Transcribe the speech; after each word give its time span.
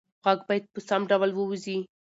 غږ 0.25 0.39
باید 0.47 0.63
په 0.73 0.79
سم 0.87 1.01
ډول 1.09 1.31
ووځي. 1.33 1.77